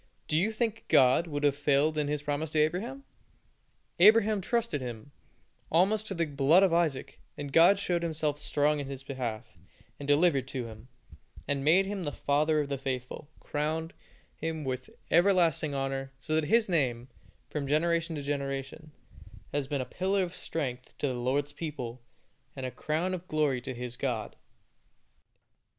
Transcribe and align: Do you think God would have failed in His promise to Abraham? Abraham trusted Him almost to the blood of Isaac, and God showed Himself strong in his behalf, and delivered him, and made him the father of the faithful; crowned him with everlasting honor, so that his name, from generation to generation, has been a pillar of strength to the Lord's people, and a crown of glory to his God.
Do 0.27 0.35
you 0.35 0.51
think 0.51 0.85
God 0.87 1.27
would 1.27 1.43
have 1.43 1.55
failed 1.55 1.95
in 1.95 2.07
His 2.07 2.23
promise 2.23 2.49
to 2.49 2.59
Abraham? 2.59 3.03
Abraham 3.99 4.41
trusted 4.41 4.81
Him 4.81 5.11
almost 5.71 6.07
to 6.07 6.15
the 6.15 6.25
blood 6.25 6.63
of 6.63 6.73
Isaac, 6.73 7.19
and 7.37 7.53
God 7.53 7.77
showed 7.77 8.01
Himself 8.01 8.39
strong 8.39 8.79
in 8.79 8.87
his 8.87 9.03
behalf, 9.03 9.55
and 9.99 10.07
delivered 10.07 10.49
him, 10.49 10.87
and 11.47 11.63
made 11.63 11.85
him 11.85 12.03
the 12.03 12.11
father 12.11 12.59
of 12.61 12.67
the 12.69 12.79
faithful; 12.79 13.29
crowned 13.39 13.93
him 14.35 14.63
with 14.63 14.89
everlasting 15.11 15.75
honor, 15.75 16.11
so 16.17 16.33
that 16.33 16.45
his 16.45 16.67
name, 16.67 17.07
from 17.47 17.67
generation 17.67 18.15
to 18.15 18.23
generation, 18.23 18.93
has 19.53 19.67
been 19.67 19.81
a 19.81 19.85
pillar 19.85 20.23
of 20.23 20.33
strength 20.33 20.97
to 20.97 21.09
the 21.09 21.13
Lord's 21.13 21.53
people, 21.53 22.01
and 22.55 22.65
a 22.65 22.71
crown 22.71 23.13
of 23.13 23.27
glory 23.27 23.61
to 23.61 23.73
his 23.75 23.95
God. 23.97 24.35